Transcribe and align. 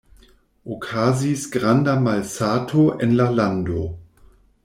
Okazis 0.75 1.43
granda 1.55 1.93
malsato 2.07 2.87
en 3.07 3.15
la 3.21 3.31
lando. 3.41 3.87